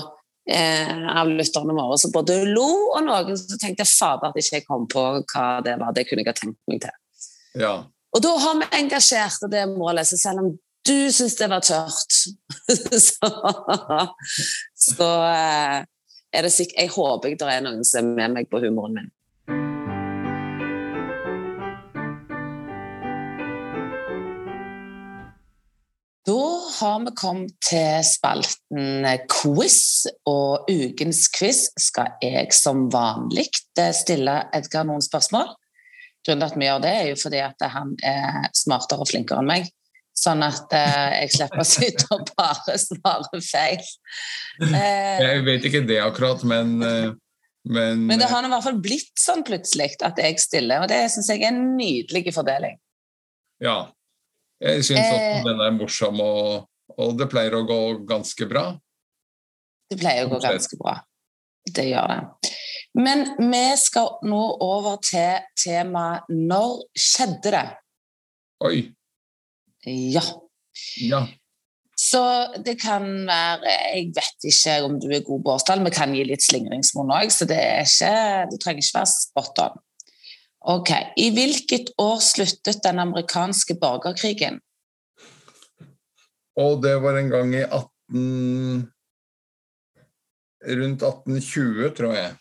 [0.48, 4.66] eh, av lytterne våre som både lo, og noen som tenkte fader at ikke jeg
[4.66, 5.92] kom på hva det var.
[5.92, 6.96] Det kunne jeg ha tenkt meg til.
[7.58, 7.74] Ja.
[8.16, 10.50] Og da har vi engasjert det målet, så selv om
[10.88, 12.16] du syns det var tørt,
[13.08, 13.30] så,
[14.88, 15.84] så eh,
[16.32, 19.14] er det sikkert Jeg håper det er noen som er med meg på humoren min.
[26.28, 26.40] Da
[26.78, 33.46] har vi kommet til spalten quiz, og ukens quiz skal jeg som vanlig
[33.96, 35.54] stille Edgar noen spørsmål.
[36.26, 39.40] Grunnen til at vi gjør det, er jo fordi at han er smartere og flinkere
[39.40, 39.72] enn meg.
[40.18, 43.88] Sånn at eh, jeg slipper å sitte og bare svare feil.
[44.66, 47.16] Eh, jeg vet ikke det akkurat, men eh,
[47.68, 51.02] men, men det har i hvert fall blitt sånn plutselig at jeg stiller, og det
[51.12, 52.78] syns jeg er en nydelig fordeling.
[53.60, 53.90] Ja,
[54.62, 58.70] jeg syns eh, den er morsom, og, og, det pleier å gå ganske bra.
[59.90, 60.96] Det pleier å gå ganske bra.
[61.68, 62.52] Det gjør det.
[62.98, 67.76] Men vi skal nå over til temaet 'Når skjedde det?'
[68.64, 68.78] Oi.
[69.86, 70.24] Ja.
[71.02, 71.20] ja.
[71.98, 72.22] Så
[72.64, 76.24] det kan være Jeg vet ikke om du er god på årstall, vi kan gi
[76.26, 78.12] litt slingringsmonn òg, så det, ikke,
[78.52, 79.80] det trenger ikke være spot on.
[80.74, 80.90] Ok.
[81.16, 84.60] I hvilket år sluttet den amerikanske borgerkrigen?
[86.58, 88.88] Og det var en gang i 18
[90.68, 92.32] Rundt 1820, tror jeg.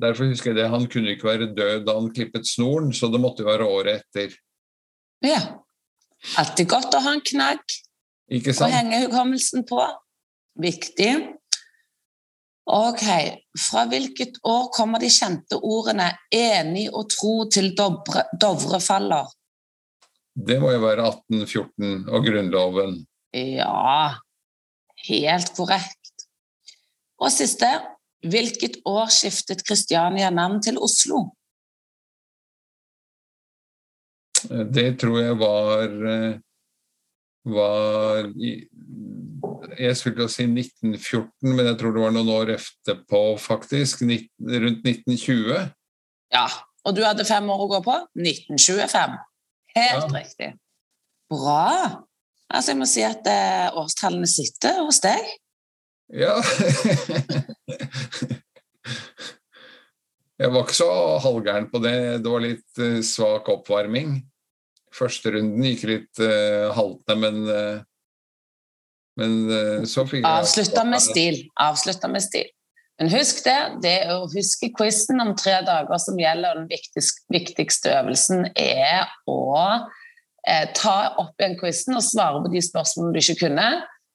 [0.00, 0.70] derfor husker jeg det.
[0.72, 4.02] Han kunne ikke være død da han klippet snoren, så det måtte jo være året
[4.02, 4.34] etter.
[5.24, 5.40] Ja.
[6.40, 7.60] Alltid godt å ha en knagg
[8.32, 9.82] Ikke å henge hukommelsen på.
[10.60, 11.10] Viktig.
[12.64, 13.04] Ok,
[13.60, 19.28] fra hvilket år kommer de kjente ordene 'enig og tro til Dovre, Dovre faller'?
[20.34, 22.96] Det må jo være 1814 og Grunnloven.
[23.34, 24.18] Ja,
[25.06, 26.26] helt korrekt.
[27.22, 27.68] Og siste,
[28.26, 31.28] hvilket år skiftet Kristiania navn til Oslo?
[34.44, 36.34] Det tror jeg var eh,
[37.44, 38.26] var
[39.78, 44.04] Jeg skulle til å si 1914, men jeg tror det var noen år etterpå, faktisk.
[44.04, 44.28] 19,
[44.64, 45.70] rundt 1920.
[46.34, 46.46] Ja,
[46.84, 47.96] og du hadde fem år å gå på?
[48.16, 49.16] 1925.
[49.74, 50.18] Helt Ja.
[50.18, 50.50] riktig.
[51.30, 52.04] Bra.
[52.50, 55.24] Altså, jeg må si at eh, årstallene sitter hos deg.
[56.14, 56.36] Ja.
[60.34, 60.90] Jeg var ikke så
[61.22, 61.96] halvgæren på det.
[62.24, 64.16] Det var litt eh, svak oppvarming.
[64.94, 67.78] Første runden gikk litt uh, haltende, men eh,
[69.18, 71.36] Men så fikk jeg Avslutta med stil.
[71.62, 72.48] Avslutta med stil.
[73.00, 76.68] Men husk det, det å huske quizen om tre dager som gjelder, den
[77.34, 79.40] viktigste, øvelsen er å
[80.46, 83.66] eh, ta opp igjen quizen og svare på de spørsmålene du ikke kunne,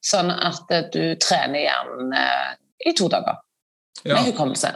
[0.06, 2.56] sånn at eh, du trener hjernen eh,
[2.88, 3.42] i to dager
[4.06, 4.16] Ja.
[4.16, 4.72] med hukommelse.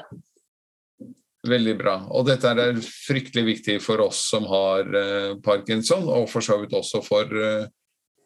[1.48, 1.94] Veldig bra.
[2.16, 6.76] Og dette er fryktelig viktig for oss som har eh, parkinson, og for så vidt
[6.76, 7.66] også for eh,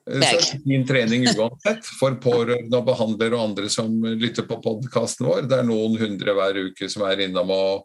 [0.07, 0.41] Deg.
[0.43, 1.87] så fin trening uansett.
[1.99, 5.47] For pårørende og behandlere og andre som lytter på podkasten vår.
[5.51, 7.83] Det er noen hundre hver uke som er innom og,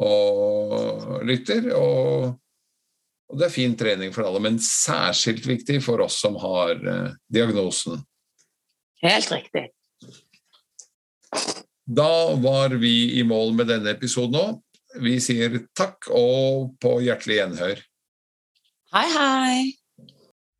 [0.00, 1.68] og lytter.
[1.76, 2.32] Og,
[3.28, 7.12] og det er fin trening for alle, men særskilt viktig for oss som har eh,
[7.32, 8.00] diagnosen.
[9.04, 9.68] Helt riktig.
[11.84, 14.60] Da var vi i mål med denne episoden òg.
[15.02, 17.86] Vi sier takk og på hjertelig gjenhør.
[18.92, 19.81] Hei, hei.